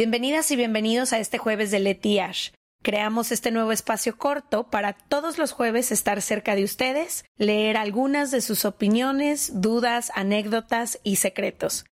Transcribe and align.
Bienvenidas 0.00 0.50
y 0.50 0.56
bienvenidos 0.56 1.12
a 1.12 1.18
este 1.18 1.36
jueves 1.36 1.70
de 1.70 1.78
Leti 1.78 2.20
Ash. 2.20 2.52
Creamos 2.80 3.32
este 3.32 3.50
nuevo 3.50 3.70
espacio 3.70 4.16
corto 4.16 4.64
para 4.70 4.94
todos 4.94 5.36
los 5.36 5.52
jueves 5.52 5.92
estar 5.92 6.22
cerca 6.22 6.54
de 6.54 6.64
ustedes, 6.64 7.26
leer 7.36 7.76
algunas 7.76 8.30
de 8.30 8.40
sus 8.40 8.64
opiniones, 8.64 9.60
dudas, 9.60 10.10
anécdotas 10.14 10.98
y 11.02 11.16
secretos. 11.16 11.84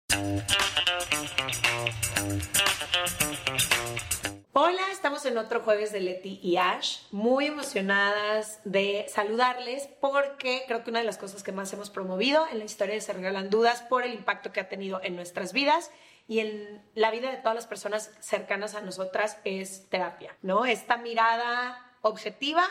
Hola, 4.53 4.83
estamos 4.93 5.27
en 5.27 5.37
otro 5.37 5.63
jueves 5.63 5.91
de 5.91 5.99
Leti 5.99 6.39
y 6.41 6.59
Ash, 6.59 6.99
muy 7.11 7.47
emocionadas 7.47 8.61
de 8.65 9.07
saludarles 9.09 9.89
porque 10.01 10.63
creo 10.69 10.85
que 10.85 10.91
una 10.91 11.01
de 11.01 11.07
las 11.07 11.19
cosas 11.19 11.43
que 11.43 11.51
más 11.51 11.73
hemos 11.73 11.91
promovido 11.91 12.47
en 12.53 12.61
la 12.61 12.67
historia 12.67 12.95
de 12.95 13.01
Se 13.01 13.13
Regalan 13.13 13.51
Dudas 13.51 13.83
por 13.83 14.05
el 14.05 14.15
impacto 14.15 14.53
que 14.53 14.61
ha 14.61 14.69
tenido 14.69 15.01
en 15.03 15.17
nuestras 15.17 15.53
vidas 15.53 15.91
y 16.29 16.41
en 16.41 16.83
la 16.95 17.11
vida 17.11 17.31
de 17.31 17.37
todas 17.37 17.55
las 17.55 17.67
personas 17.67 18.11
cercanas 18.21 18.75
a 18.75 18.81
nosotras 18.81 19.39
es 19.45 19.89
terapia, 19.89 20.37
¿no? 20.43 20.65
Esta 20.65 20.97
mirada 20.97 21.93
objetiva 22.03 22.65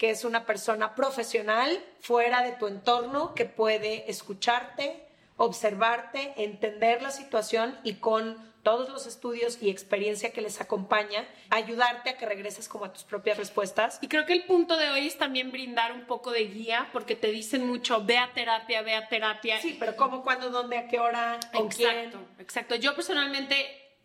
que 0.00 0.08
es 0.08 0.24
una 0.24 0.46
persona 0.46 0.94
profesional 0.94 1.78
fuera 2.00 2.42
de 2.42 2.52
tu 2.52 2.66
entorno 2.66 3.34
que 3.34 3.44
puede 3.44 4.10
escucharte, 4.10 5.06
observarte, 5.40 6.34
entender 6.36 7.00
la 7.00 7.10
situación 7.10 7.74
y 7.82 7.94
con 7.94 8.36
todos 8.62 8.90
los 8.90 9.06
estudios 9.06 9.56
y 9.62 9.70
experiencia 9.70 10.34
que 10.34 10.42
les 10.42 10.60
acompaña, 10.60 11.26
ayudarte 11.48 12.10
a 12.10 12.18
que 12.18 12.26
regreses 12.26 12.68
como 12.68 12.84
a 12.84 12.92
tus 12.92 13.04
propias 13.04 13.38
respuestas. 13.38 13.98
Y 14.02 14.08
creo 14.08 14.26
que 14.26 14.34
el 14.34 14.44
punto 14.44 14.76
de 14.76 14.90
hoy 14.90 15.06
es 15.06 15.16
también 15.16 15.50
brindar 15.50 15.92
un 15.92 16.04
poco 16.04 16.30
de 16.30 16.44
guía, 16.44 16.90
porque 16.92 17.16
te 17.16 17.30
dicen 17.30 17.66
mucho, 17.66 18.04
ve 18.04 18.18
a 18.18 18.34
terapia, 18.34 18.82
ve 18.82 18.94
a 18.94 19.08
terapia. 19.08 19.58
Sí, 19.62 19.78
pero 19.80 19.96
¿cómo, 19.96 20.22
cuándo, 20.22 20.50
dónde, 20.50 20.76
a 20.76 20.88
qué 20.88 20.98
hora, 20.98 21.40
con 21.54 21.68
exacto, 21.68 22.18
quién? 22.18 22.26
Exacto. 22.38 22.74
Yo 22.74 22.94
personalmente 22.94 23.54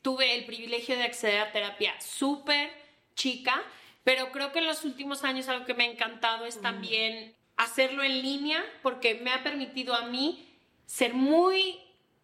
tuve 0.01 0.35
el 0.35 0.45
privilegio 0.45 0.95
de 0.95 1.03
acceder 1.03 1.41
a 1.41 1.51
terapia 1.51 1.99
súper 1.99 2.69
chica, 3.13 3.61
pero 4.05 4.31
creo 4.31 4.53
que 4.53 4.59
en 4.59 4.67
los 4.67 4.85
últimos 4.85 5.25
años 5.25 5.49
algo 5.49 5.65
que 5.65 5.73
me 5.73 5.83
ha 5.83 5.91
encantado 5.91 6.45
es 6.45 6.61
también 6.61 7.35
hacerlo 7.57 8.03
en 8.03 8.21
línea, 8.21 8.63
porque 8.81 9.15
me 9.15 9.33
ha 9.33 9.43
permitido 9.43 9.95
a 9.95 10.05
mí 10.05 10.54
ser 10.85 11.13
muy 11.13 11.79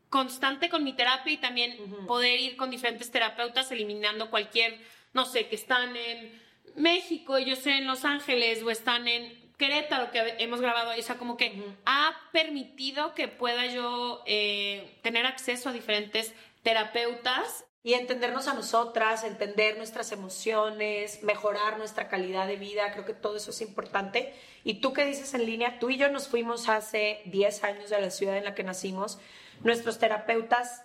constante 0.09 0.69
con 0.69 0.83
mi 0.83 0.93
terapia 0.93 1.33
y 1.33 1.37
también 1.37 1.77
poder 2.05 2.39
ir 2.39 2.57
con 2.57 2.69
diferentes 2.69 3.09
terapeutas 3.11 3.71
eliminando 3.71 4.29
cualquier, 4.29 4.77
no 5.13 5.25
sé, 5.25 5.47
que 5.47 5.55
están 5.55 5.95
en 5.95 6.41
México 6.75 7.39
y 7.39 7.45
yo 7.45 7.55
sé 7.55 7.77
en 7.77 7.87
Los 7.87 8.05
Ángeles 8.05 8.61
o 8.63 8.69
están 8.69 9.07
en 9.07 9.41
Querétaro 9.57 10.11
que 10.11 10.35
hemos 10.39 10.59
grabado, 10.59 10.91
o 10.97 11.01
sea, 11.01 11.17
como 11.17 11.37
que 11.37 11.63
ha 11.85 12.13
permitido 12.31 13.13
que 13.13 13.27
pueda 13.27 13.67
yo 13.67 14.23
eh, 14.25 14.97
tener 15.01 15.25
acceso 15.25 15.69
a 15.69 15.73
diferentes 15.73 16.33
terapeutas. 16.63 17.65
Y 17.83 17.93
entendernos 17.95 18.47
a 18.47 18.53
nosotras, 18.53 19.23
entender 19.23 19.77
nuestras 19.77 20.11
emociones, 20.11 21.23
mejorar 21.23 21.79
nuestra 21.79 22.09
calidad 22.09 22.47
de 22.47 22.55
vida, 22.55 22.91
creo 22.91 23.05
que 23.05 23.15
todo 23.15 23.37
eso 23.37 23.49
es 23.49 23.61
importante. 23.61 24.35
Y 24.63 24.75
tú 24.75 24.93
qué 24.93 25.03
dices 25.05 25.33
en 25.33 25.45
línea, 25.45 25.79
tú 25.79 25.89
y 25.89 25.97
yo 25.97 26.09
nos 26.09 26.27
fuimos 26.27 26.69
hace 26.69 27.21
10 27.25 27.63
años 27.63 27.89
de 27.89 27.99
la 27.99 28.11
ciudad 28.11 28.37
en 28.37 28.43
la 28.43 28.53
que 28.53 28.63
nacimos 28.63 29.19
nuestros 29.63 29.97
terapeutas, 29.97 30.83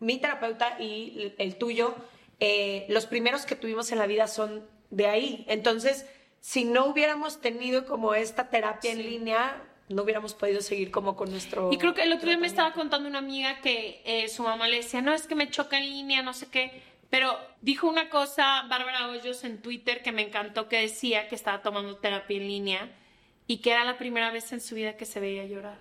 mi 0.00 0.18
terapeuta 0.18 0.76
y 0.80 1.34
el 1.38 1.56
tuyo, 1.56 1.94
eh, 2.40 2.86
los 2.88 3.06
primeros 3.06 3.46
que 3.46 3.56
tuvimos 3.56 3.92
en 3.92 3.98
la 3.98 4.06
vida 4.06 4.26
son 4.26 4.66
de 4.90 5.06
ahí. 5.06 5.44
Entonces, 5.48 6.06
si 6.40 6.64
no 6.64 6.86
hubiéramos 6.86 7.40
tenido 7.40 7.86
como 7.86 8.14
esta 8.14 8.50
terapia 8.50 8.92
en 8.92 8.98
línea, 8.98 9.62
no 9.88 10.02
hubiéramos 10.02 10.34
podido 10.34 10.60
seguir 10.60 10.90
como 10.90 11.16
con 11.16 11.30
nuestro... 11.30 11.70
Y 11.72 11.78
creo 11.78 11.94
que 11.94 12.02
el 12.02 12.12
otro 12.12 12.28
día 12.28 12.38
me 12.38 12.46
estaba 12.46 12.72
contando 12.72 13.08
una 13.08 13.18
amiga 13.18 13.60
que 13.60 14.02
eh, 14.04 14.28
su 14.28 14.42
mamá 14.42 14.68
le 14.68 14.76
decía, 14.76 15.02
no, 15.02 15.12
es 15.12 15.26
que 15.26 15.34
me 15.34 15.50
choca 15.50 15.78
en 15.78 15.90
línea, 15.90 16.22
no 16.22 16.32
sé 16.32 16.48
qué. 16.50 16.82
Pero 17.10 17.38
dijo 17.60 17.88
una 17.88 18.08
cosa 18.08 18.62
Bárbara 18.68 19.08
Hoyos 19.08 19.44
en 19.44 19.60
Twitter 19.60 20.02
que 20.02 20.12
me 20.12 20.22
encantó, 20.22 20.68
que 20.68 20.80
decía 20.80 21.28
que 21.28 21.34
estaba 21.34 21.60
tomando 21.60 21.96
terapia 21.96 22.38
en 22.38 22.48
línea 22.48 22.90
y 23.46 23.58
que 23.58 23.72
era 23.72 23.84
la 23.84 23.98
primera 23.98 24.30
vez 24.30 24.50
en 24.52 24.60
su 24.60 24.74
vida 24.74 24.96
que 24.96 25.04
se 25.04 25.20
veía 25.20 25.44
llorar. 25.44 25.78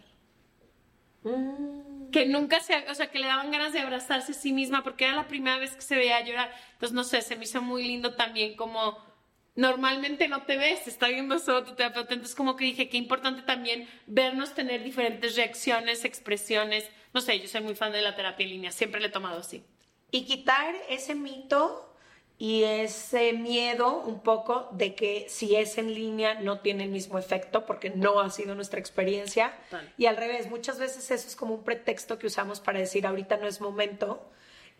Mm. 1.23 2.09
Que 2.11 2.25
nunca 2.25 2.59
se, 2.59 2.75
o 2.89 2.95
sea, 2.95 3.09
que 3.11 3.19
le 3.19 3.27
daban 3.27 3.49
ganas 3.51 3.71
de 3.71 3.79
abrazarse 3.79 4.33
a 4.33 4.35
sí 4.35 4.51
misma 4.51 4.83
porque 4.83 5.05
era 5.05 5.15
la 5.15 5.27
primera 5.27 5.57
vez 5.57 5.73
que 5.73 5.81
se 5.81 5.95
veía 5.95 6.19
llorar. 6.21 6.51
Entonces, 6.73 6.93
no 6.93 7.05
sé, 7.05 7.21
se 7.21 7.37
me 7.37 7.45
hizo 7.45 7.61
muy 7.61 7.87
lindo 7.87 8.15
también 8.15 8.57
como 8.57 8.97
normalmente 9.55 10.27
no 10.27 10.43
te 10.43 10.57
ves, 10.57 10.87
está 10.87 11.07
viendo 11.07 11.39
solo 11.39 11.63
tu 11.63 11.75
terapeuta. 11.75 12.13
Entonces, 12.13 12.35
como 12.35 12.55
que 12.55 12.65
dije, 12.65 12.89
qué 12.89 12.97
importante 12.97 13.41
también 13.41 13.87
vernos 14.07 14.53
tener 14.53 14.83
diferentes 14.83 15.35
reacciones, 15.35 16.05
expresiones. 16.05 16.89
No 17.13 17.21
sé, 17.21 17.39
yo 17.39 17.47
soy 17.47 17.61
muy 17.61 17.75
fan 17.75 17.91
de 17.91 18.01
la 18.01 18.15
terapia 18.15 18.43
en 18.45 18.49
línea, 18.49 18.71
siempre 18.71 19.01
le 19.01 19.07
he 19.07 19.11
tomado 19.11 19.39
así. 19.39 19.63
Y 20.11 20.25
quitar 20.25 20.75
ese 20.89 21.15
mito 21.15 21.87
y 22.37 22.63
ese 22.63 23.33
miedo 23.33 23.99
un 23.99 24.21
poco 24.21 24.67
de 24.71 24.95
que 24.95 25.27
si 25.29 25.55
es 25.55 25.77
en 25.77 25.93
línea 25.93 26.33
no 26.33 26.59
tiene 26.59 26.85
el 26.85 26.89
mismo 26.89 27.19
efecto 27.19 27.67
porque 27.67 27.91
no 27.91 28.19
ha 28.19 28.31
sido 28.31 28.55
nuestra 28.55 28.79
experiencia. 28.79 29.53
Y 29.95 30.07
al 30.07 30.17
revés, 30.17 30.49
muchas 30.49 30.79
veces 30.79 31.11
eso 31.11 31.27
es 31.27 31.35
como 31.35 31.53
un 31.53 31.63
pretexto 31.63 32.17
que 32.17 32.25
usamos 32.25 32.59
para 32.59 32.79
decir 32.79 33.05
ahorita 33.05 33.37
no 33.37 33.45
es 33.45 33.61
momento, 33.61 34.27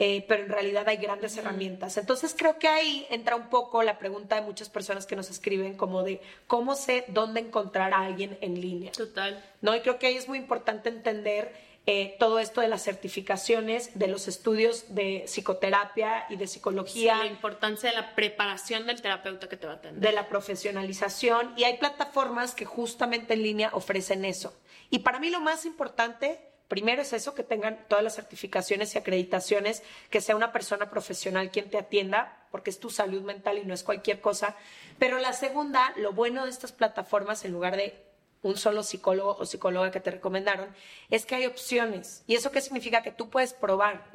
eh, 0.03 0.25
pero 0.27 0.45
en 0.45 0.49
realidad 0.49 0.89
hay 0.89 0.97
grandes 0.97 1.37
herramientas. 1.37 1.95
Entonces 1.95 2.33
creo 2.35 2.57
que 2.57 2.67
ahí 2.67 3.05
entra 3.11 3.35
un 3.35 3.51
poco 3.51 3.83
la 3.83 3.99
pregunta 3.99 4.33
de 4.33 4.41
muchas 4.41 4.67
personas 4.67 5.05
que 5.05 5.15
nos 5.15 5.29
escriben 5.29 5.77
como 5.77 6.01
de 6.01 6.19
cómo 6.47 6.73
sé 6.73 7.05
dónde 7.09 7.41
encontrar 7.41 7.93
a 7.93 7.99
alguien 7.99 8.35
en 8.41 8.59
línea. 8.59 8.91
Total. 8.93 9.39
¿No? 9.61 9.75
Y 9.75 9.81
creo 9.81 9.99
que 9.99 10.07
ahí 10.07 10.15
es 10.15 10.27
muy 10.27 10.39
importante 10.39 10.89
entender 10.89 11.53
eh, 11.85 12.15
todo 12.17 12.39
esto 12.39 12.61
de 12.61 12.67
las 12.67 12.81
certificaciones, 12.81 13.91
de 13.93 14.07
los 14.07 14.27
estudios 14.27 14.95
de 14.95 15.25
psicoterapia 15.27 16.25
y 16.29 16.35
de 16.35 16.47
psicología. 16.47 17.17
la 17.17 17.27
importancia 17.27 17.91
de 17.91 17.95
la 17.95 18.15
preparación 18.15 18.87
del 18.87 19.03
terapeuta 19.03 19.47
que 19.47 19.55
te 19.55 19.67
va 19.67 19.73
a 19.73 19.75
atender. 19.75 20.01
De 20.01 20.15
la 20.15 20.27
profesionalización. 20.27 21.53
Y 21.57 21.65
hay 21.65 21.77
plataformas 21.77 22.55
que 22.55 22.65
justamente 22.65 23.35
en 23.35 23.43
línea 23.43 23.69
ofrecen 23.73 24.25
eso. 24.25 24.51
Y 24.89 24.99
para 24.99 25.19
mí 25.19 25.29
lo 25.29 25.41
más 25.41 25.67
importante, 25.67 26.39
primero 26.71 27.01
es 27.01 27.11
eso, 27.11 27.35
que 27.35 27.43
tengan 27.43 27.77
todas 27.89 28.01
las 28.01 28.15
certificaciones 28.15 28.95
y 28.95 28.97
acreditaciones, 28.97 29.83
que 30.09 30.21
sea 30.21 30.37
una 30.37 30.53
persona 30.53 30.89
profesional 30.89 31.51
quien 31.51 31.69
te 31.69 31.77
atienda, 31.77 32.47
porque 32.49 32.69
es 32.69 32.79
tu 32.79 32.89
salud 32.89 33.23
mental 33.23 33.57
y 33.57 33.65
no 33.65 33.73
es 33.73 33.83
cualquier 33.83 34.21
cosa. 34.21 34.55
Pero 34.97 35.19
la 35.19 35.33
segunda, 35.33 35.91
lo 35.97 36.13
bueno 36.13 36.45
de 36.45 36.49
estas 36.49 36.71
plataformas, 36.71 37.43
en 37.43 37.51
lugar 37.51 37.75
de 37.75 38.01
un 38.41 38.55
solo 38.55 38.83
psicólogo 38.83 39.35
o 39.37 39.45
psicóloga 39.45 39.91
que 39.91 39.99
te 39.99 40.11
recomendaron, 40.11 40.73
es 41.09 41.25
que 41.25 41.35
hay 41.35 41.45
opciones. 41.45 42.23
¿Y 42.25 42.35
eso 42.35 42.51
qué 42.51 42.61
significa? 42.61 43.03
Que 43.03 43.11
tú 43.11 43.29
puedes 43.29 43.51
probar 43.51 44.05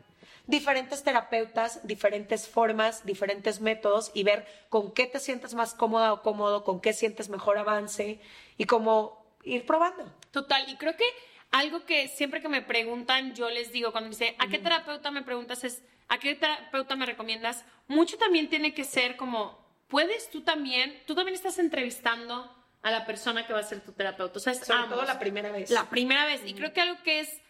diferentes 0.47 1.03
terapeutas, 1.03 1.87
diferentes 1.87 2.49
formas, 2.49 3.05
diferentes 3.05 3.61
métodos 3.61 4.13
y 4.15 4.23
ver 4.23 4.47
con 4.71 4.93
qué 4.93 5.05
te 5.05 5.21
sientes 5.21 5.53
más 5.53 5.75
cómoda 5.75 6.11
o 6.15 6.23
cómodo, 6.23 6.65
con 6.65 6.81
qué 6.81 6.95
sientes 6.95 7.29
mejor 7.29 7.59
avance 7.59 8.19
y 8.57 8.65
cómo 8.65 9.27
ir 9.45 9.67
probando. 9.67 10.11
Total, 10.31 10.65
y 10.71 10.77
creo 10.77 10.97
que 10.97 11.05
algo 11.59 11.85
que 11.85 12.09
siempre 12.09 12.41
que 12.41 12.49
me 12.49 12.63
preguntan, 12.63 13.35
yo 13.35 13.51
les 13.51 13.73
digo 13.73 13.93
cuando 13.93 14.09
me 14.09 14.17
dicen, 14.17 14.35
¿a 14.39 14.49
qué 14.49 14.59
terapeuta 14.59 15.11
me 15.11 15.23
preguntas? 15.23 15.65
Es, 15.65 15.83
¿a 16.09 16.19
qué 16.19 16.35
terapeuta 16.35 16.97
me 16.97 17.07
recomiendas? 17.07 17.65
Mucho 17.89 18.19
también 18.19 18.49
tiene 18.49 18.75
que 18.75 18.85
ser 18.85 19.17
como, 19.17 19.59
¿puedes 19.89 20.31
tú 20.31 20.43
también, 20.43 21.01
tú 21.07 21.15
también 21.15 21.35
estás 21.35 21.59
entrevistando 21.59 22.53
a 22.87 22.91
la 22.93 23.05
persona 23.05 23.45
que 23.45 23.53
va 23.53 23.59
a 23.59 23.65
ser 23.65 23.81
tu 23.81 23.91
terapeuta. 23.91 24.39
O 24.39 24.41
sea, 24.41 24.53
es 24.53 24.61
Sobre 24.61 24.85
todo 24.85 25.03
la 25.03 25.19
primera 25.19 25.51
vez. 25.51 25.71
La 25.71 25.91
primera 25.91 26.25
vez. 26.25 26.43
Y 26.47 26.55
creo 26.55 26.73
que 26.73 26.81
algo 26.81 27.03
que 27.03 27.19
es 27.19 27.41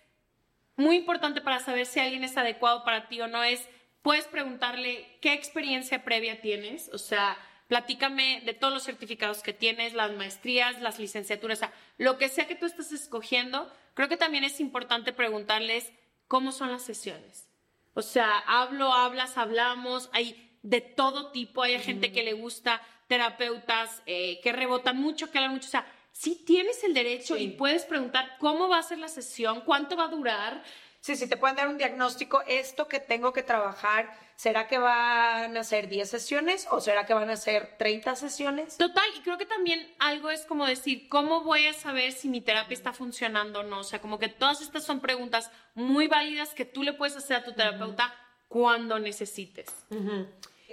muy 0.76 0.96
importante 0.96 1.42
para 1.42 1.58
saber 1.58 1.84
si 1.84 2.00
alguien 2.00 2.24
es 2.24 2.38
adecuado 2.38 2.84
para 2.84 3.06
ti 3.08 3.20
o 3.20 3.28
no 3.28 3.44
es, 3.44 3.68
puedes 4.00 4.26
preguntarle 4.28 5.06
qué 5.20 5.34
experiencia 5.34 6.04
previa 6.04 6.40
tienes, 6.40 6.88
o 6.90 6.96
sea, 6.96 7.36
platícame 7.68 8.42
de 8.44 8.54
todos 8.54 8.72
los 8.72 8.84
certificados 8.84 9.42
que 9.42 9.52
tienes, 9.52 9.94
las 9.94 10.12
maestrías, 10.12 10.80
las 10.80 10.98
licenciaturas, 10.98 11.58
o 11.58 11.60
sea, 11.60 11.72
lo 11.98 12.18
que 12.18 12.28
sea 12.28 12.46
que 12.46 12.54
tú 12.54 12.66
estés 12.66 12.92
escogiendo, 12.92 13.70
creo 13.94 14.08
que 14.08 14.16
también 14.16 14.44
es 14.44 14.60
importante 14.60 15.12
preguntarles 15.12 15.92
cómo 16.28 16.52
son 16.52 16.70
las 16.70 16.82
sesiones. 16.82 17.48
O 17.94 18.02
sea, 18.02 18.38
hablo, 18.46 18.92
hablas, 18.92 19.38
hablamos, 19.38 20.10
hay 20.12 20.58
de 20.62 20.80
todo 20.80 21.30
tipo, 21.30 21.62
hay 21.62 21.78
gente 21.78 22.12
que 22.12 22.22
le 22.22 22.34
gusta 22.34 22.82
terapeutas 23.06 24.02
eh, 24.06 24.40
que 24.42 24.52
rebotan 24.52 24.96
mucho, 24.96 25.30
que 25.30 25.38
hablan 25.38 25.52
mucho. 25.52 25.68
O 25.68 25.70
sea, 25.70 25.86
sí 26.12 26.42
tienes 26.46 26.82
el 26.84 26.94
derecho 26.94 27.36
y 27.36 27.48
puedes 27.48 27.84
preguntar 27.84 28.36
cómo 28.38 28.68
va 28.68 28.78
a 28.78 28.82
ser 28.82 28.98
la 28.98 29.08
sesión, 29.08 29.62
cuánto 29.62 29.96
va 29.96 30.04
a 30.04 30.08
durar. 30.08 30.62
Sí, 31.00 31.14
sí, 31.14 31.28
te 31.28 31.36
pueden 31.36 31.56
dar 31.56 31.68
un 31.68 31.78
diagnóstico, 31.78 32.42
esto 32.48 32.88
que 32.88 32.98
tengo 32.98 33.32
que 33.32 33.42
trabajar, 33.42 34.12
¿será 34.36 34.68
que 34.68 34.78
van 34.78 35.56
a 35.56 35.64
ser 35.64 35.88
10 35.88 36.08
sesiones 36.08 36.68
o 36.70 36.80
será 36.80 37.06
que 37.06 37.14
van 37.14 37.30
a 37.30 37.36
ser 37.36 37.76
30 37.78 38.14
sesiones? 38.16 38.76
Total, 38.76 39.04
y 39.16 39.20
creo 39.20 39.38
que 39.38 39.46
también 39.46 39.92
algo 39.98 40.30
es 40.30 40.44
como 40.44 40.66
decir, 40.66 41.08
¿cómo 41.08 41.42
voy 41.42 41.66
a 41.66 41.72
saber 41.72 42.12
si 42.12 42.28
mi 42.28 42.40
terapia 42.40 42.74
está 42.74 42.92
funcionando 42.92 43.60
o 43.60 43.62
no? 43.62 43.80
O 43.80 43.84
sea, 43.84 44.00
como 44.00 44.18
que 44.18 44.28
todas 44.28 44.60
estas 44.60 44.84
son 44.84 45.00
preguntas 45.00 45.50
muy 45.74 46.06
válidas 46.06 46.54
que 46.54 46.64
tú 46.64 46.82
le 46.82 46.92
puedes 46.92 47.16
hacer 47.16 47.38
a 47.38 47.44
tu 47.44 47.52
terapeuta 47.52 48.14
cuando 48.48 48.98
necesites. 48.98 49.66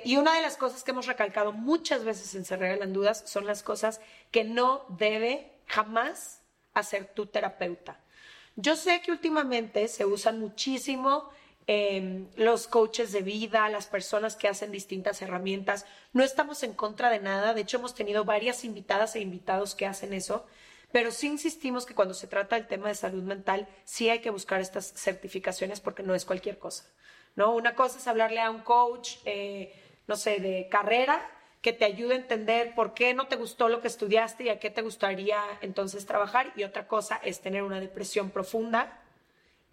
Y 0.03 0.17
una 0.17 0.35
de 0.35 0.41
las 0.41 0.57
cosas 0.57 0.83
que 0.83 0.91
hemos 0.91 1.07
recalcado 1.07 1.53
muchas 1.53 2.03
veces 2.03 2.35
en 2.35 2.45
Se 2.45 2.57
Regalan 2.57 2.93
Dudas 2.93 3.23
son 3.25 3.45
las 3.45 3.63
cosas 3.63 4.01
que 4.31 4.43
no 4.43 4.85
debe 4.89 5.51
jamás 5.67 6.41
hacer 6.73 7.13
tu 7.13 7.27
terapeuta. 7.27 7.99
Yo 8.55 8.75
sé 8.75 9.01
que 9.01 9.11
últimamente 9.11 9.87
se 9.87 10.05
usan 10.05 10.39
muchísimo 10.39 11.29
em, 11.67 12.27
los 12.35 12.67
coaches 12.67 13.11
de 13.11 13.21
vida, 13.21 13.69
las 13.69 13.87
personas 13.87 14.35
que 14.35 14.47
hacen 14.47 14.71
distintas 14.71 15.21
herramientas. 15.21 15.85
No 16.11 16.23
estamos 16.23 16.63
en 16.63 16.73
contra 16.73 17.09
de 17.09 17.19
nada. 17.19 17.53
De 17.53 17.61
hecho, 17.61 17.77
hemos 17.77 17.95
tenido 17.95 18.25
varias 18.25 18.63
invitadas 18.63 19.15
e 19.15 19.19
invitados 19.19 19.75
que 19.75 19.85
hacen 19.85 20.13
eso. 20.13 20.45
Pero 20.91 21.11
sí 21.11 21.27
insistimos 21.27 21.85
que 21.85 21.95
cuando 21.95 22.13
se 22.13 22.27
trata 22.27 22.55
del 22.55 22.67
tema 22.67 22.87
de 22.87 22.95
salud 22.95 23.23
mental, 23.23 23.67
sí 23.83 24.09
hay 24.09 24.19
que 24.19 24.29
buscar 24.29 24.61
estas 24.61 24.93
certificaciones 24.95 25.79
porque 25.79 26.03
no 26.03 26.13
es 26.13 26.23
cualquier 26.23 26.59
cosa. 26.59 26.85
¿no? 27.35 27.55
Una 27.55 27.75
cosa 27.75 27.97
es 27.97 28.07
hablarle 28.07 28.41
a 28.41 28.51
un 28.51 28.59
coach, 28.59 29.17
eh, 29.25 29.73
no 30.07 30.15
sé, 30.15 30.39
de 30.39 30.67
carrera, 30.69 31.27
que 31.61 31.73
te 31.73 31.85
ayude 31.85 32.13
a 32.13 32.17
entender 32.17 32.75
por 32.75 32.93
qué 32.93 33.13
no 33.13 33.27
te 33.27 33.37
gustó 33.37 33.69
lo 33.69 33.81
que 33.81 33.87
estudiaste 33.87 34.43
y 34.43 34.49
a 34.49 34.59
qué 34.59 34.69
te 34.69 34.81
gustaría 34.81 35.41
entonces 35.61 36.05
trabajar. 36.05 36.53
Y 36.55 36.63
otra 36.63 36.87
cosa 36.87 37.19
es 37.23 37.41
tener 37.41 37.63
una 37.63 37.79
depresión 37.79 38.29
profunda 38.29 38.99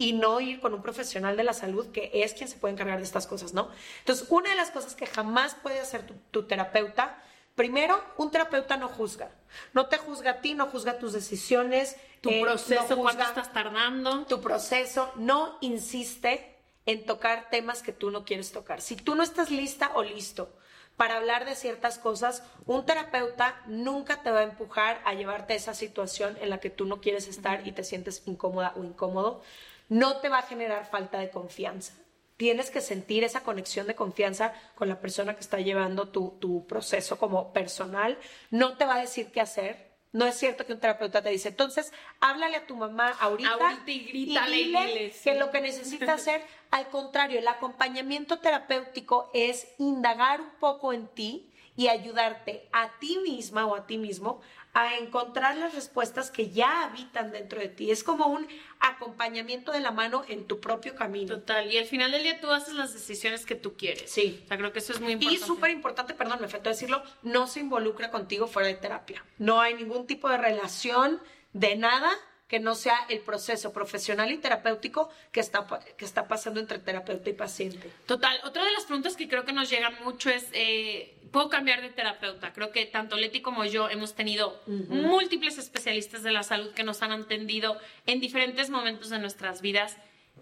y 0.00 0.14
no 0.14 0.40
ir 0.40 0.60
con 0.60 0.74
un 0.74 0.82
profesional 0.82 1.36
de 1.36 1.44
la 1.44 1.52
salud 1.52 1.92
que 1.92 2.10
es 2.12 2.34
quien 2.34 2.48
se 2.48 2.56
puede 2.56 2.74
encargar 2.74 2.98
de 2.98 3.04
estas 3.04 3.28
cosas, 3.28 3.54
¿no? 3.54 3.68
Entonces, 4.00 4.26
una 4.30 4.50
de 4.50 4.56
las 4.56 4.72
cosas 4.72 4.96
que 4.96 5.06
jamás 5.06 5.54
puede 5.62 5.78
hacer 5.78 6.04
tu 6.32 6.42
terapeuta 6.42 7.22
Primero, 7.60 8.02
un 8.16 8.30
terapeuta 8.30 8.78
no 8.78 8.88
juzga. 8.88 9.30
No 9.74 9.84
te 9.84 9.98
juzga 9.98 10.30
a 10.30 10.40
ti, 10.40 10.54
no 10.54 10.68
juzga 10.68 10.98
tus 10.98 11.12
decisiones. 11.12 11.94
Tu 12.22 12.30
eh, 12.30 12.40
proceso, 12.40 12.96
cuánto 12.96 13.22
estás 13.22 13.52
tardando. 13.52 14.24
Tu 14.24 14.40
proceso. 14.40 15.12
No 15.16 15.58
insiste 15.60 16.56
en 16.86 17.04
tocar 17.04 17.50
temas 17.50 17.82
que 17.82 17.92
tú 17.92 18.10
no 18.10 18.24
quieres 18.24 18.52
tocar. 18.52 18.80
Si 18.80 18.96
tú 18.96 19.14
no 19.14 19.22
estás 19.22 19.50
lista 19.50 19.90
o 19.94 20.02
listo 20.02 20.50
para 20.96 21.18
hablar 21.18 21.44
de 21.44 21.54
ciertas 21.54 21.98
cosas, 21.98 22.42
un 22.64 22.86
terapeuta 22.86 23.60
nunca 23.66 24.22
te 24.22 24.30
va 24.30 24.40
a 24.40 24.44
empujar 24.44 25.02
a 25.04 25.12
llevarte 25.12 25.52
a 25.52 25.56
esa 25.56 25.74
situación 25.74 26.38
en 26.40 26.48
la 26.48 26.60
que 26.60 26.70
tú 26.70 26.86
no 26.86 27.02
quieres 27.02 27.28
estar 27.28 27.66
y 27.66 27.72
te 27.72 27.84
sientes 27.84 28.22
incómoda 28.24 28.72
o 28.76 28.84
incómodo. 28.84 29.42
No 29.90 30.18
te 30.18 30.28
va 30.28 30.38
a 30.38 30.42
generar 30.42 30.86
falta 30.86 31.18
de 31.18 31.30
confianza. 31.30 31.92
Tienes 32.36 32.70
que 32.70 32.80
sentir 32.80 33.24
esa 33.24 33.42
conexión 33.42 33.86
de 33.86 33.94
confianza 33.94 34.54
con 34.76 34.88
la 34.88 35.00
persona 35.00 35.34
que 35.34 35.40
está 35.40 35.58
llevando 35.58 36.08
tu, 36.08 36.66
proceso 36.66 37.18
como 37.18 37.52
personal. 37.52 38.16
No 38.50 38.78
te 38.78 38.86
va 38.86 38.94
a 38.94 39.00
decir 39.00 39.30
qué 39.30 39.42
hacer, 39.42 39.90
no 40.12 40.26
es 40.26 40.36
cierto 40.36 40.64
que 40.64 40.72
un 40.72 40.80
terapeuta 40.80 41.22
te 41.22 41.30
dice, 41.30 41.48
entonces, 41.48 41.92
háblale 42.20 42.56
a 42.56 42.66
tu 42.66 42.76
mamá 42.76 43.10
ahorita, 43.20 43.50
ahorita 43.50 43.90
y 43.90 43.98
grítale 44.00 44.56
y 44.56 44.64
dile 44.64 45.14
que 45.22 45.34
lo 45.34 45.50
que 45.50 45.60
necesita 45.60 46.12
hacer, 46.14 46.42
al 46.70 46.88
contrario, 46.88 47.38
el 47.38 47.48
acompañamiento 47.48 48.38
terapéutico 48.38 49.30
es 49.34 49.68
indagar 49.78 50.40
un 50.40 50.52
poco 50.60 50.92
en 50.92 51.08
ti 51.08 51.50
y 51.76 51.88
ayudarte 51.88 52.68
a 52.72 52.98
ti 52.98 53.18
misma 53.22 53.66
o 53.66 53.74
a 53.74 53.86
ti 53.86 53.98
mismo 53.98 54.40
a 54.72 54.96
encontrar 54.96 55.56
las 55.56 55.74
respuestas 55.74 56.30
que 56.30 56.50
ya 56.50 56.84
habitan 56.84 57.32
dentro 57.32 57.60
de 57.60 57.68
ti. 57.68 57.90
Es 57.90 58.04
como 58.04 58.26
un 58.26 58.46
acompañamiento 58.78 59.72
de 59.72 59.80
la 59.80 59.90
mano 59.90 60.22
en 60.28 60.46
tu 60.46 60.60
propio 60.60 60.94
camino. 60.94 61.36
Total, 61.36 61.70
y 61.72 61.78
al 61.78 61.86
final 61.86 62.12
del 62.12 62.22
día 62.22 62.40
tú 62.40 62.50
haces 62.50 62.74
las 62.74 62.92
decisiones 62.92 63.44
que 63.44 63.56
tú 63.56 63.76
quieres. 63.76 64.10
Sí. 64.10 64.40
O 64.44 64.48
sea, 64.48 64.56
creo 64.56 64.72
que 64.72 64.78
eso 64.78 64.92
es 64.92 65.00
muy 65.00 65.12
importante. 65.12 65.42
Y 65.42 65.46
súper 65.46 65.70
importante, 65.70 66.14
perdón, 66.14 66.40
me 66.40 66.48
faltó 66.48 66.70
decirlo, 66.70 67.02
no 67.22 67.46
se 67.46 67.60
involucra 67.60 68.10
contigo 68.10 68.46
fuera 68.46 68.68
de 68.68 68.74
terapia. 68.74 69.24
No 69.38 69.60
hay 69.60 69.74
ningún 69.74 70.06
tipo 70.06 70.28
de 70.28 70.38
relación 70.38 71.20
de 71.52 71.76
nada 71.76 72.10
que 72.50 72.58
no 72.58 72.74
sea 72.74 73.06
el 73.08 73.20
proceso 73.20 73.72
profesional 73.72 74.32
y 74.32 74.36
terapéutico 74.36 75.08
que 75.30 75.38
está, 75.38 75.68
que 75.96 76.04
está 76.04 76.26
pasando 76.26 76.58
entre 76.58 76.80
terapeuta 76.80 77.30
y 77.30 77.32
paciente. 77.32 77.88
Total. 78.06 78.40
Otra 78.42 78.64
de 78.64 78.72
las 78.72 78.86
preguntas 78.86 79.14
que 79.14 79.28
creo 79.28 79.44
que 79.44 79.52
nos 79.52 79.70
llegan 79.70 79.94
mucho 80.02 80.30
es, 80.30 80.48
eh, 80.52 81.14
¿puedo 81.30 81.48
cambiar 81.48 81.80
de 81.80 81.90
terapeuta? 81.90 82.52
Creo 82.52 82.72
que 82.72 82.86
tanto 82.86 83.14
Leti 83.14 83.40
como 83.40 83.64
yo 83.66 83.88
hemos 83.88 84.16
tenido 84.16 84.60
múltiples 84.66 85.58
especialistas 85.58 86.24
de 86.24 86.32
la 86.32 86.42
salud 86.42 86.72
que 86.72 86.82
nos 86.82 87.02
han 87.02 87.12
atendido 87.12 87.78
en 88.06 88.18
diferentes 88.18 88.68
momentos 88.68 89.10
de 89.10 89.20
nuestras 89.20 89.60
vidas, 89.62 89.96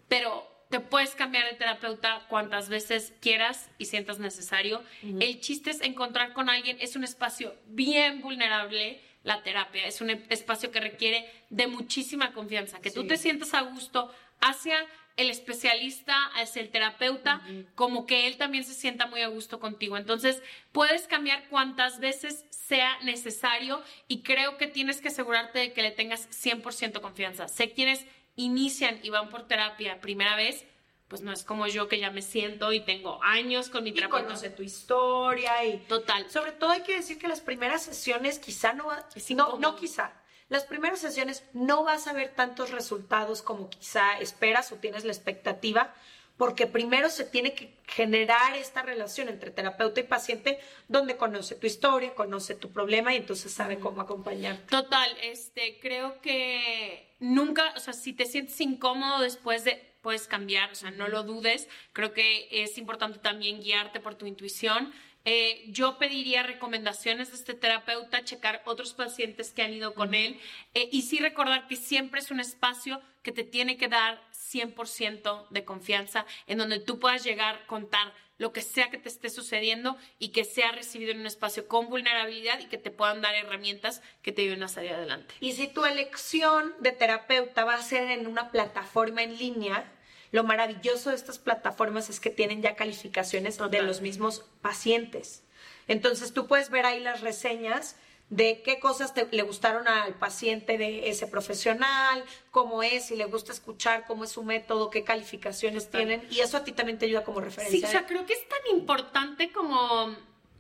pero 0.08 0.50
te 0.70 0.80
puedes 0.80 1.14
cambiar 1.14 1.44
de 1.44 1.58
terapeuta 1.58 2.24
cuantas 2.30 2.70
veces 2.70 3.12
quieras 3.20 3.68
y 3.76 3.84
sientas 3.84 4.18
necesario. 4.18 4.82
El 5.02 5.40
chiste 5.40 5.72
es 5.72 5.82
encontrar 5.82 6.32
con 6.32 6.48
alguien, 6.48 6.78
es 6.80 6.96
un 6.96 7.04
espacio 7.04 7.54
bien 7.66 8.22
vulnerable 8.22 8.98
la 9.28 9.42
terapia. 9.42 9.86
Es 9.86 10.00
un 10.00 10.08
espacio 10.10 10.70
que 10.70 10.80
requiere 10.80 11.30
de 11.50 11.66
muchísima 11.66 12.32
confianza, 12.32 12.80
que 12.80 12.90
tú 12.90 13.06
te 13.06 13.18
sientas 13.18 13.52
a 13.52 13.60
gusto 13.60 14.10
hacia 14.40 14.78
el 15.18 15.28
especialista, 15.30 16.14
hacia 16.36 16.62
el 16.62 16.70
terapeuta, 16.70 17.42
como 17.74 18.06
que 18.06 18.26
él 18.26 18.38
también 18.38 18.64
se 18.64 18.72
sienta 18.72 19.06
muy 19.06 19.20
a 19.20 19.28
gusto 19.28 19.60
contigo. 19.60 19.98
Entonces, 19.98 20.42
puedes 20.72 21.06
cambiar 21.06 21.46
cuantas 21.48 22.00
veces 22.00 22.46
sea 22.50 22.98
necesario 23.02 23.82
y 24.06 24.22
creo 24.22 24.56
que 24.56 24.66
tienes 24.66 25.00
que 25.00 25.08
asegurarte 25.08 25.58
de 25.58 25.72
que 25.72 25.82
le 25.82 25.90
tengas 25.90 26.28
100% 26.30 27.00
confianza. 27.00 27.48
Sé 27.48 27.72
quienes 27.72 28.06
inician 28.36 28.98
y 29.02 29.10
van 29.10 29.28
por 29.28 29.46
terapia 29.46 30.00
primera 30.00 30.36
vez, 30.36 30.64
pues 31.08 31.22
no 31.22 31.32
es 31.32 31.42
como 31.42 31.66
yo 31.66 31.88
que 31.88 31.98
ya 31.98 32.10
me 32.10 32.22
siento 32.22 32.72
y 32.72 32.80
tengo 32.80 33.18
años 33.22 33.70
con 33.70 33.82
mi 33.82 33.92
trabajo. 33.92 34.24
conoce 34.24 34.50
tu 34.50 34.62
historia 34.62 35.64
y... 35.64 35.78
Total. 35.78 36.30
Sobre 36.30 36.52
todo 36.52 36.70
hay 36.70 36.82
que 36.82 36.96
decir 36.96 37.18
que 37.18 37.28
las 37.28 37.40
primeras 37.40 37.82
sesiones 37.82 38.38
quizá 38.38 38.74
no... 38.74 38.88
No, 39.34 39.58
no 39.58 39.76
quizá. 39.76 40.12
Las 40.50 40.64
primeras 40.64 41.00
sesiones 41.00 41.44
no 41.52 41.84
vas 41.84 42.06
a 42.06 42.12
ver 42.12 42.34
tantos 42.34 42.70
resultados 42.70 43.42
como 43.42 43.68
quizá 43.70 44.18
esperas 44.18 44.70
o 44.72 44.76
tienes 44.76 45.04
la 45.04 45.12
expectativa, 45.12 45.94
porque 46.38 46.66
primero 46.66 47.10
se 47.10 47.24
tiene 47.24 47.54
que 47.54 47.74
generar 47.86 48.56
esta 48.56 48.82
relación 48.82 49.28
entre 49.28 49.50
terapeuta 49.50 50.00
y 50.00 50.04
paciente 50.04 50.58
donde 50.86 51.16
conoce 51.16 51.54
tu 51.54 51.66
historia, 51.66 52.14
conoce 52.14 52.54
tu 52.54 52.70
problema 52.70 53.12
y 53.12 53.16
entonces 53.16 53.52
sabe 53.52 53.78
cómo 53.78 54.00
acompañar. 54.00 54.58
Total, 54.70 55.10
este, 55.22 55.78
creo 55.80 56.20
que 56.20 57.16
nunca, 57.18 57.74
o 57.76 57.80
sea, 57.80 57.92
si 57.92 58.12
te 58.12 58.24
sientes 58.24 58.58
incómodo 58.60 59.20
después 59.20 59.64
de 59.64 59.87
puedes 60.00 60.26
cambiar, 60.26 60.72
o 60.72 60.74
sea, 60.74 60.90
no 60.90 61.08
lo 61.08 61.22
dudes. 61.22 61.68
Creo 61.92 62.12
que 62.12 62.48
es 62.50 62.78
importante 62.78 63.18
también 63.18 63.60
guiarte 63.60 64.00
por 64.00 64.14
tu 64.14 64.26
intuición. 64.26 64.92
Eh, 65.30 65.66
yo 65.66 65.98
pediría 65.98 66.42
recomendaciones 66.42 67.28
de 67.28 67.36
este 67.36 67.52
terapeuta, 67.52 68.24
checar 68.24 68.62
otros 68.64 68.94
pacientes 68.94 69.52
que 69.52 69.60
han 69.60 69.74
ido 69.74 69.92
con 69.92 70.14
él 70.14 70.40
eh, 70.72 70.88
y 70.90 71.02
sí 71.02 71.18
recordar 71.18 71.68
que 71.68 71.76
siempre 71.76 72.20
es 72.20 72.30
un 72.30 72.40
espacio 72.40 73.02
que 73.22 73.30
te 73.30 73.44
tiene 73.44 73.76
que 73.76 73.88
dar 73.88 74.22
100% 74.32 75.48
de 75.50 75.64
confianza, 75.66 76.24
en 76.46 76.56
donde 76.56 76.80
tú 76.80 76.98
puedas 76.98 77.24
llegar, 77.24 77.66
contar 77.66 78.14
lo 78.38 78.54
que 78.54 78.62
sea 78.62 78.88
que 78.88 78.96
te 78.96 79.10
esté 79.10 79.28
sucediendo 79.28 79.98
y 80.18 80.28
que 80.28 80.44
sea 80.44 80.72
recibido 80.72 81.10
en 81.10 81.20
un 81.20 81.26
espacio 81.26 81.68
con 81.68 81.90
vulnerabilidad 81.90 82.58
y 82.60 82.68
que 82.68 82.78
te 82.78 82.90
puedan 82.90 83.20
dar 83.20 83.34
herramientas 83.34 84.00
que 84.22 84.32
te 84.32 84.40
ayuden 84.40 84.62
a 84.62 84.68
salir 84.68 84.94
adelante. 84.94 85.34
Y 85.40 85.52
si 85.52 85.68
tu 85.68 85.84
elección 85.84 86.72
de 86.80 86.92
terapeuta 86.92 87.66
va 87.66 87.74
a 87.74 87.82
ser 87.82 88.10
en 88.12 88.28
una 88.28 88.50
plataforma 88.50 89.22
en 89.22 89.36
línea, 89.36 89.92
lo 90.32 90.44
maravilloso 90.44 91.10
de 91.10 91.16
estas 91.16 91.38
plataformas 91.38 92.10
es 92.10 92.20
que 92.20 92.30
tienen 92.30 92.62
ya 92.62 92.76
calificaciones 92.76 93.58
de 93.58 93.82
los 93.82 94.00
mismos 94.00 94.44
pacientes. 94.60 95.42
Entonces 95.86 96.32
tú 96.32 96.46
puedes 96.46 96.70
ver 96.70 96.86
ahí 96.86 97.00
las 97.00 97.20
reseñas 97.22 97.96
de 98.30 98.60
qué 98.62 98.78
cosas 98.78 99.14
le 99.30 99.42
gustaron 99.42 99.88
al 99.88 100.14
paciente 100.14 100.76
de 100.76 101.08
ese 101.08 101.26
profesional, 101.26 102.22
cómo 102.50 102.82
es, 102.82 103.06
si 103.06 103.16
le 103.16 103.24
gusta 103.24 103.52
escuchar, 103.52 104.04
cómo 104.06 104.24
es 104.24 104.30
su 104.30 104.42
método, 104.42 104.90
qué 104.90 105.02
calificaciones 105.02 105.90
tienen, 105.90 106.26
y 106.30 106.40
eso 106.40 106.58
a 106.58 106.64
ti 106.64 106.72
también 106.72 106.98
te 106.98 107.06
ayuda 107.06 107.24
como 107.24 107.40
referencia. 107.40 107.78
Sí, 107.78 107.84
o 107.84 107.88
sea, 107.88 108.06
creo 108.06 108.26
que 108.26 108.34
es 108.34 108.48
tan 108.48 108.76
importante 108.76 109.50
como 109.50 110.14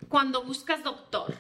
cuando 0.08 0.42
buscas 0.44 0.82
doctor. 0.82 1.34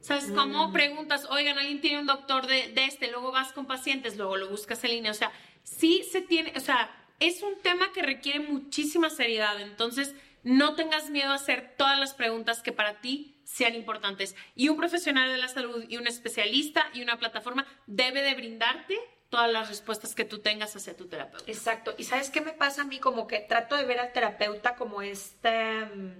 ¿Sabes 0.00 0.26
cómo 0.34 0.68
mm. 0.68 0.72
preguntas, 0.72 1.26
oigan, 1.30 1.58
alguien 1.58 1.80
tiene 1.80 2.00
un 2.00 2.06
doctor 2.06 2.46
de, 2.46 2.72
de 2.72 2.84
este, 2.84 3.10
luego 3.10 3.30
vas 3.30 3.52
con 3.52 3.66
pacientes, 3.66 4.16
luego 4.16 4.36
lo 4.36 4.48
buscas 4.48 4.82
en 4.84 4.90
línea? 4.90 5.10
O 5.10 5.14
sea, 5.14 5.32
sí 5.62 6.04
se 6.10 6.22
tiene, 6.22 6.52
o 6.56 6.60
sea, 6.60 6.90
es 7.20 7.42
un 7.42 7.60
tema 7.62 7.92
que 7.92 8.02
requiere 8.02 8.40
muchísima 8.40 9.10
seriedad, 9.10 9.60
entonces 9.60 10.14
no 10.44 10.74
tengas 10.74 11.10
miedo 11.10 11.30
a 11.30 11.34
hacer 11.34 11.74
todas 11.76 11.98
las 11.98 12.14
preguntas 12.14 12.62
que 12.62 12.72
para 12.72 13.00
ti 13.00 13.40
sean 13.44 13.74
importantes. 13.74 14.36
Y 14.54 14.68
un 14.68 14.76
profesional 14.76 15.30
de 15.30 15.38
la 15.38 15.48
salud 15.48 15.84
y 15.88 15.96
un 15.96 16.06
especialista 16.06 16.88
y 16.94 17.02
una 17.02 17.18
plataforma 17.18 17.66
debe 17.86 18.22
de 18.22 18.34
brindarte 18.34 18.98
todas 19.30 19.50
las 19.50 19.68
respuestas 19.68 20.14
que 20.14 20.24
tú 20.24 20.38
tengas 20.38 20.74
hacia 20.76 20.96
tu 20.96 21.06
terapeuta. 21.06 21.50
Exacto. 21.50 21.94
¿Y 21.98 22.04
sabes 22.04 22.30
qué 22.30 22.40
me 22.40 22.52
pasa 22.52 22.82
a 22.82 22.84
mí? 22.84 22.98
Como 22.98 23.26
que 23.26 23.40
trato 23.40 23.76
de 23.76 23.84
ver 23.84 23.98
al 23.98 24.12
terapeuta 24.12 24.74
como 24.76 25.02
esta, 25.02 25.90
mm, 25.94 26.12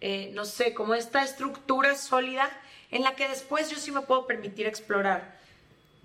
eh, 0.00 0.30
no 0.32 0.44
sé, 0.44 0.72
como 0.72 0.94
esta 0.94 1.22
estructura 1.22 1.94
sólida 1.94 2.48
en 2.90 3.02
la 3.02 3.16
que 3.16 3.28
después 3.28 3.70
yo 3.70 3.76
sí 3.76 3.90
me 3.90 4.02
puedo 4.02 4.26
permitir 4.26 4.66
explorar. 4.66 5.38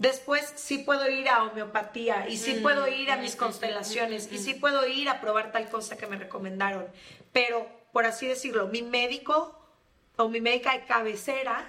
Después 0.02 0.52
sí 0.56 0.80
puedo 0.80 1.08
ir 1.08 1.30
a 1.30 1.44
homeopatía 1.44 2.28
y 2.28 2.36
sí 2.38 2.56
puedo 2.56 2.88
ir 2.88 3.12
a 3.12 3.18
mis 3.18 3.36
constelaciones 3.36 4.32
y 4.32 4.40
sí 4.40 4.56
puedo 4.56 4.88
ir 4.88 5.08
a 5.08 5.22
probar 5.22 5.52
tal 5.52 5.70
cosa 5.70 5.96
que 5.96 6.08
me 6.08 6.18
recomendaron. 6.18 6.88
Pero, 7.32 7.70
por 7.94 8.08
así 8.08 8.26
decirlo, 8.26 8.68
mi 8.68 8.82
médico 8.82 9.56
o 10.16 10.28
mi 10.28 10.42
médica 10.42 10.74
de 10.74 10.86
cabecera 10.86 11.68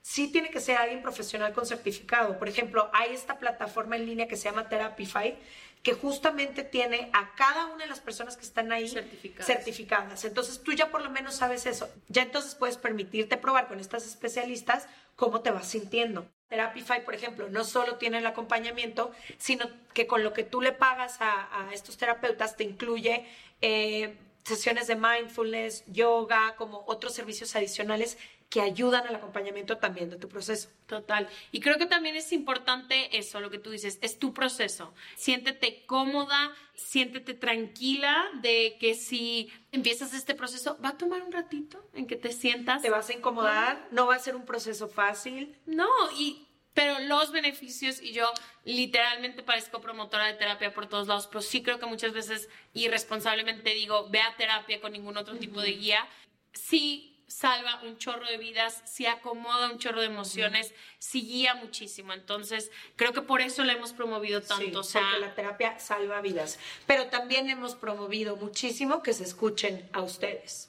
sí 0.00 0.28
tiene 0.28 0.50
que 0.50 0.60
ser 0.60 0.76
alguien 0.76 1.02
profesional 1.02 1.52
con 1.52 1.66
certificado. 1.66 2.38
Por 2.38 2.48
ejemplo, 2.48 2.88
hay 2.92 3.12
esta 3.12 3.40
plataforma 3.40 3.96
en 3.96 4.06
línea 4.06 4.28
que 4.28 4.36
se 4.36 4.44
llama 4.44 4.68
Therapify 4.68 5.36
que 5.82 5.94
justamente 5.94 6.62
tiene 6.62 7.10
a 7.12 7.34
cada 7.34 7.66
una 7.66 7.82
de 7.82 7.90
las 7.90 7.98
personas 7.98 8.36
que 8.36 8.44
están 8.44 8.70
ahí 8.70 8.88
Certificadas. 8.88 9.46
certificadas. 9.46 10.24
Entonces 10.24 10.62
tú 10.62 10.72
ya 10.72 10.92
por 10.92 11.02
lo 11.02 11.10
menos 11.10 11.34
sabes 11.34 11.66
eso. 11.66 11.92
Ya 12.06 12.22
entonces 12.22 12.54
puedes 12.54 12.76
permitirte 12.76 13.36
probar 13.36 13.66
con 13.66 13.80
estas 13.80 14.06
especialistas 14.06 14.86
cómo 15.16 15.40
te 15.40 15.50
vas 15.50 15.66
sintiendo. 15.66 16.28
Therapify, 16.52 17.02
por 17.02 17.14
ejemplo, 17.14 17.48
no 17.48 17.64
solo 17.64 17.96
tiene 17.96 18.18
el 18.18 18.26
acompañamiento, 18.26 19.10
sino 19.38 19.70
que 19.94 20.06
con 20.06 20.22
lo 20.22 20.34
que 20.34 20.44
tú 20.44 20.60
le 20.60 20.72
pagas 20.72 21.16
a, 21.20 21.48
estos 21.72 21.96
terapeutas 21.96 22.56
te 22.56 22.64
incluye 22.64 23.24
eh, 23.62 24.18
sesiones 24.44 24.86
de 24.86 24.96
mindfulness, 24.96 25.82
yoga, 25.86 26.54
como 26.56 26.84
otros 26.86 27.14
servicios 27.14 27.56
adicionales 27.56 28.18
que 28.52 28.60
ayudan 28.60 29.06
al 29.06 29.14
acompañamiento 29.14 29.78
también 29.78 30.10
de 30.10 30.16
tu 30.16 30.28
proceso. 30.28 30.68
Total. 30.86 31.26
Y 31.52 31.60
creo 31.60 31.78
que 31.78 31.86
también 31.86 32.16
es 32.16 32.32
importante 32.32 33.16
eso, 33.16 33.40
lo 33.40 33.48
que 33.48 33.58
tú 33.58 33.70
dices, 33.70 33.98
es 34.02 34.18
tu 34.18 34.34
proceso. 34.34 34.92
Siéntete 35.16 35.86
cómoda, 35.86 36.54
siéntete 36.74 37.32
tranquila 37.32 38.22
de 38.42 38.76
que 38.78 38.94
si 38.94 39.50
empiezas 39.72 40.12
este 40.12 40.34
proceso, 40.34 40.76
va 40.84 40.90
a 40.90 40.98
tomar 40.98 41.22
un 41.22 41.32
ratito 41.32 41.82
en 41.94 42.06
que 42.06 42.16
te 42.16 42.30
sientas. 42.30 42.82
Te 42.82 42.90
vas 42.90 43.08
a 43.08 43.14
incomodar, 43.14 43.88
no 43.90 44.06
va 44.06 44.16
a 44.16 44.18
ser 44.18 44.36
un 44.36 44.44
proceso 44.44 44.86
fácil. 44.86 45.56
No, 45.64 45.88
y 46.18 46.46
pero 46.74 46.98
los 46.98 47.32
beneficios, 47.32 48.02
y 48.02 48.12
yo 48.12 48.30
literalmente 48.66 49.42
parezco 49.42 49.80
promotora 49.80 50.26
de 50.26 50.34
terapia 50.34 50.74
por 50.74 50.88
todos 50.88 51.08
lados, 51.08 51.26
pero 51.26 51.40
sí 51.40 51.62
creo 51.62 51.78
que 51.78 51.86
muchas 51.86 52.12
veces 52.12 52.50
irresponsablemente 52.74 53.72
digo, 53.72 54.10
ve 54.10 54.20
a 54.20 54.36
terapia 54.36 54.78
con 54.82 54.92
ningún 54.92 55.16
otro 55.16 55.38
tipo 55.38 55.62
de 55.62 55.72
guía. 55.72 56.06
Sí 56.52 57.11
salva 57.32 57.80
un 57.82 57.96
chorro 57.98 58.26
de 58.26 58.36
vidas, 58.38 58.82
sí 58.84 59.06
acomoda 59.06 59.70
un 59.70 59.78
chorro 59.78 60.00
de 60.00 60.06
emociones, 60.06 60.72
sí 60.98 61.22
guía 61.22 61.54
muchísimo. 61.54 62.12
Entonces, 62.12 62.70
creo 62.96 63.12
que 63.12 63.22
por 63.22 63.40
eso 63.40 63.64
la 63.64 63.72
hemos 63.72 63.92
promovido 63.92 64.42
tanto. 64.42 64.64
Sí, 64.64 64.76
o 64.76 64.82
sea, 64.82 65.02
porque 65.02 65.20
la 65.20 65.34
terapia 65.34 65.78
salva 65.78 66.20
vidas. 66.20 66.58
Pero 66.86 67.06
también 67.06 67.48
hemos 67.48 67.74
promovido 67.74 68.36
muchísimo 68.36 69.02
que 69.02 69.12
se 69.14 69.24
escuchen 69.24 69.88
a 69.92 70.02
ustedes. 70.02 70.68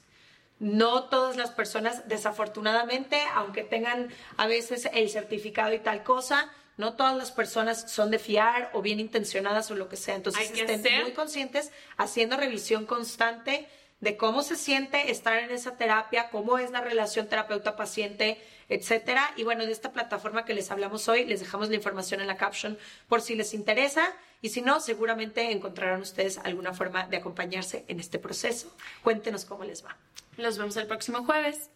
No 0.59 1.05
todas 1.09 1.35
las 1.35 1.51
personas, 1.51 2.07
desafortunadamente, 2.07 3.19
aunque 3.33 3.63
tengan 3.63 4.09
a 4.37 4.47
veces 4.47 4.87
el 4.93 5.09
certificado 5.09 5.73
y 5.73 5.79
tal 5.79 6.03
cosa, 6.03 6.49
no 6.77 6.93
todas 6.95 7.15
las 7.17 7.31
personas 7.31 7.91
son 7.91 8.09
de 8.11 8.19
fiar 8.19 8.71
o 8.73 8.81
bien 8.81 8.99
intencionadas 8.99 9.69
o 9.71 9.75
lo 9.75 9.89
que 9.89 9.97
sea. 9.97 10.15
Entonces, 10.15 10.51
que 10.51 10.61
estén 10.61 10.81
ser- 10.81 11.03
muy 11.03 11.11
conscientes, 11.11 11.71
haciendo 11.97 12.37
revisión 12.37 12.85
constante 12.85 13.67
de 14.03 14.17
cómo 14.17 14.43
se 14.43 14.57
siente 14.57 15.11
estar 15.11 15.37
en 15.37 15.49
esa 15.49 15.77
terapia, 15.77 16.29
cómo 16.29 16.57
es 16.57 16.71
la 16.71 16.81
relación 16.81 17.27
terapeuta-paciente, 17.27 18.37
etcétera. 18.67 19.33
Y 19.37 19.43
bueno, 19.43 19.65
de 19.65 19.71
esta 19.71 19.93
plataforma 19.93 20.43
que 20.43 20.53
les 20.53 20.69
hablamos 20.71 21.07
hoy, 21.07 21.23
les 21.23 21.39
dejamos 21.39 21.69
la 21.69 21.75
información 21.75 22.19
en 22.19 22.27
la 22.27 22.35
caption 22.35 22.77
por 23.07 23.21
si 23.21 23.35
les 23.35 23.53
interesa. 23.53 24.13
Y 24.41 24.49
si 24.49 24.61
no, 24.61 24.81
seguramente 24.81 25.51
encontrarán 25.51 26.01
ustedes 26.01 26.37
alguna 26.37 26.73
forma 26.73 27.07
de 27.07 27.15
acompañarse 27.15 27.85
en 27.87 28.01
este 28.01 28.19
proceso. 28.19 28.75
Cuéntenos 29.03 29.45
cómo 29.45 29.63
les 29.63 29.85
va. 29.85 29.95
los 30.35 30.57
vemos 30.57 30.75
el 30.75 30.85
próximo 30.85 31.23
jueves. 31.23 31.69